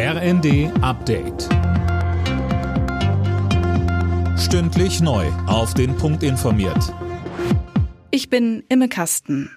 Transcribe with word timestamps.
RND 0.00 0.70
Update. 0.80 1.48
Stündlich 4.38 5.00
neu. 5.00 5.26
Auf 5.48 5.74
den 5.74 5.96
Punkt 5.96 6.22
informiert. 6.22 6.94
Ich 8.12 8.30
bin 8.30 8.62
Imme 8.68 8.88
Kasten. 8.88 9.50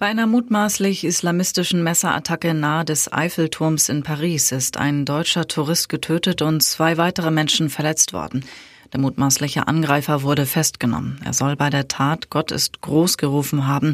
Bei 0.00 0.06
einer 0.06 0.26
mutmaßlich 0.26 1.04
islamistischen 1.04 1.84
Messerattacke 1.84 2.52
nahe 2.52 2.84
des 2.84 3.12
Eiffelturms 3.12 3.88
in 3.88 4.02
Paris 4.02 4.50
ist 4.50 4.76
ein 4.76 5.04
deutscher 5.04 5.46
Tourist 5.46 5.88
getötet 5.88 6.42
und 6.42 6.64
zwei 6.64 6.96
weitere 6.96 7.30
Menschen 7.30 7.70
verletzt 7.70 8.12
worden. 8.12 8.44
Der 8.92 8.98
mutmaßliche 8.98 9.68
Angreifer 9.68 10.22
wurde 10.22 10.46
festgenommen. 10.46 11.20
Er 11.24 11.32
soll 11.32 11.54
bei 11.54 11.70
der 11.70 11.86
Tat 11.86 12.28
Gott 12.28 12.50
ist 12.50 12.80
groß 12.80 13.18
gerufen 13.18 13.68
haben. 13.68 13.92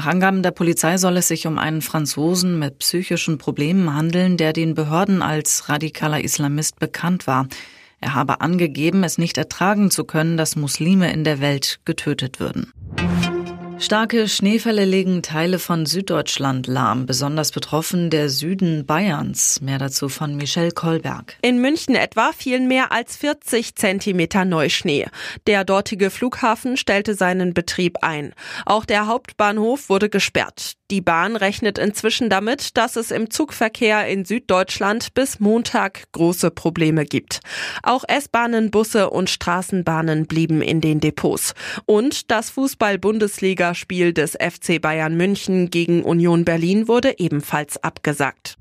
Nach 0.00 0.06
Angaben 0.06 0.42
der 0.42 0.52
Polizei 0.52 0.96
soll 0.96 1.18
es 1.18 1.28
sich 1.28 1.46
um 1.46 1.58
einen 1.58 1.82
Franzosen 1.82 2.58
mit 2.58 2.78
psychischen 2.78 3.36
Problemen 3.36 3.94
handeln, 3.94 4.38
der 4.38 4.54
den 4.54 4.72
Behörden 4.72 5.20
als 5.20 5.68
radikaler 5.68 6.24
Islamist 6.24 6.78
bekannt 6.78 7.26
war. 7.26 7.48
Er 8.00 8.14
habe 8.14 8.40
angegeben, 8.40 9.04
es 9.04 9.18
nicht 9.18 9.36
ertragen 9.36 9.90
zu 9.90 10.04
können, 10.04 10.38
dass 10.38 10.56
Muslime 10.56 11.12
in 11.12 11.22
der 11.22 11.38
Welt 11.40 11.80
getötet 11.84 12.40
würden. 12.40 12.72
Starke 13.82 14.28
Schneefälle 14.28 14.84
legen 14.84 15.22
Teile 15.22 15.58
von 15.58 15.86
Süddeutschland 15.86 16.66
lahm, 16.66 17.06
besonders 17.06 17.50
betroffen 17.50 18.10
der 18.10 18.28
Süden 18.28 18.84
Bayerns. 18.84 19.62
Mehr 19.62 19.78
dazu 19.78 20.10
von 20.10 20.36
Michelle 20.36 20.70
Kolberg. 20.70 21.38
In 21.40 21.62
München 21.62 21.94
etwa 21.94 22.32
fielen 22.36 22.68
mehr 22.68 22.92
als 22.92 23.16
40 23.16 23.76
Zentimeter 23.76 24.44
Neuschnee. 24.44 25.06
Der 25.46 25.64
dortige 25.64 26.10
Flughafen 26.10 26.76
stellte 26.76 27.14
seinen 27.14 27.54
Betrieb 27.54 27.96
ein. 28.02 28.34
Auch 28.66 28.84
der 28.84 29.06
Hauptbahnhof 29.06 29.88
wurde 29.88 30.10
gesperrt. 30.10 30.74
Die 30.90 31.00
Bahn 31.00 31.36
rechnet 31.36 31.78
inzwischen 31.78 32.28
damit, 32.30 32.76
dass 32.76 32.96
es 32.96 33.12
im 33.12 33.30
Zugverkehr 33.30 34.08
in 34.08 34.24
Süddeutschland 34.24 35.14
bis 35.14 35.38
Montag 35.38 36.02
große 36.10 36.50
Probleme 36.50 37.04
gibt. 37.04 37.40
Auch 37.84 38.02
S-Bahnen, 38.08 38.72
Busse 38.72 39.08
und 39.10 39.30
Straßenbahnen 39.30 40.26
blieben 40.26 40.62
in 40.62 40.80
den 40.80 40.98
Depots. 40.98 41.54
Und 41.86 42.32
das 42.32 42.50
Fußball-Bundesligaspiel 43.70 44.12
des 44.12 44.32
FC 44.32 44.80
Bayern 44.80 45.16
München 45.16 45.70
gegen 45.70 46.02
Union 46.02 46.44
Berlin 46.44 46.88
wurde 46.88 47.18
ebenfalls 47.18 47.82
abgesagt. 47.82 48.56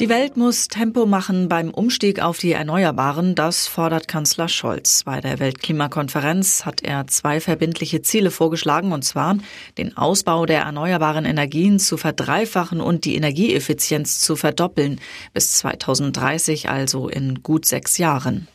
Die 0.00 0.08
Welt 0.08 0.38
muss 0.38 0.68
Tempo 0.68 1.04
machen 1.04 1.48
beim 1.50 1.70
Umstieg 1.70 2.22
auf 2.22 2.38
die 2.38 2.52
Erneuerbaren, 2.52 3.34
das 3.34 3.66
fordert 3.66 4.08
Kanzler 4.08 4.48
Scholz. 4.48 5.04
Bei 5.04 5.20
der 5.20 5.38
Weltklimakonferenz 5.38 6.64
hat 6.64 6.82
er 6.82 7.06
zwei 7.06 7.38
verbindliche 7.38 8.00
Ziele 8.00 8.30
vorgeschlagen, 8.30 8.92
und 8.92 9.04
zwar 9.04 9.36
den 9.76 9.98
Ausbau 9.98 10.46
der 10.46 10.62
erneuerbaren 10.62 11.26
Energien 11.26 11.78
zu 11.78 11.98
verdreifachen 11.98 12.80
und 12.80 13.04
die 13.04 13.14
Energieeffizienz 13.14 14.20
zu 14.20 14.36
verdoppeln, 14.36 15.00
bis 15.34 15.52
2030 15.58 16.70
also 16.70 17.08
in 17.08 17.42
gut 17.42 17.66
sechs 17.66 17.98
Jahren. 17.98 18.48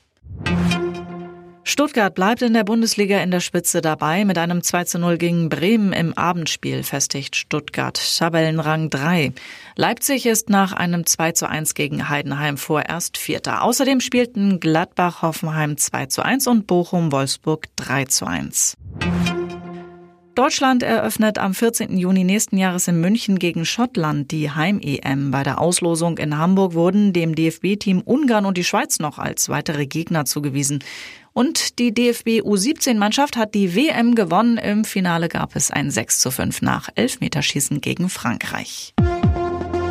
Stuttgart 1.67 2.13
bleibt 2.13 2.43
in 2.43 2.53
der 2.53 2.63
Bundesliga 2.63 3.17
in 3.21 3.31
der 3.31 3.39
Spitze 3.39 3.81
dabei. 3.81 4.23
Mit 4.23 4.37
einem 4.37 4.61
2 4.61 4.83
zu 4.83 4.99
0 4.99 5.17
gegen 5.17 5.49
Bremen 5.49 5.93
im 5.93 6.15
Abendspiel 6.15 6.83
festigt 6.83 7.35
Stuttgart 7.35 7.99
Tabellenrang 8.19 8.91
3. 8.91 9.33
Leipzig 9.75 10.27
ist 10.27 10.51
nach 10.51 10.73
einem 10.73 11.07
2 11.07 11.31
zu 11.31 11.49
1 11.49 11.73
gegen 11.73 12.07
Heidenheim 12.07 12.57
vorerst 12.57 13.17
Vierter. 13.17 13.63
Außerdem 13.63 13.99
spielten 13.99 14.59
Gladbach 14.59 15.23
Hoffenheim 15.23 15.75
2 15.75 16.05
zu 16.05 16.23
1 16.23 16.45
und 16.45 16.67
Bochum 16.67 17.11
Wolfsburg 17.11 17.65
3 17.77 18.05
zu 18.05 18.27
1. 18.27 18.77
Deutschland 20.35 20.83
eröffnet 20.83 21.37
am 21.37 21.53
14. 21.53 21.97
Juni 21.97 22.25
nächsten 22.25 22.57
Jahres 22.57 22.89
in 22.89 22.99
München 22.99 23.39
gegen 23.39 23.65
Schottland 23.65 24.31
die 24.31 24.51
Heim-EM. 24.51 25.31
Bei 25.31 25.43
der 25.43 25.61
Auslosung 25.61 26.17
in 26.17 26.37
Hamburg 26.37 26.73
wurden 26.73 27.13
dem 27.13 27.35
DFB-Team 27.35 28.01
Ungarn 28.01 28.45
und 28.45 28.57
die 28.57 28.65
Schweiz 28.65 28.99
noch 28.99 29.17
als 29.17 29.47
weitere 29.47 29.85
Gegner 29.87 30.25
zugewiesen. 30.25 30.83
Und 31.31 31.79
die 31.79 31.93
DFB 31.93 32.41
U17-Mannschaft 32.41 33.37
hat 33.37 33.55
die 33.55 33.75
WM 33.75 34.13
gewonnen. 34.13 34.57
Im 34.57 34.83
Finale 34.83 35.29
gab 35.29 35.55
es 35.55 35.71
ein 35.71 35.89
6 35.89 36.19
zu 36.19 36.31
5 36.31 36.61
nach 36.61 36.89
Elfmeterschießen 36.95 37.79
gegen 37.79 38.09
Frankreich. 38.09 38.93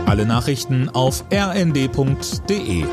Alle 0.05 0.27
Nachrichten 0.27 0.91
auf 0.91 1.25
rnd.de 1.33 2.85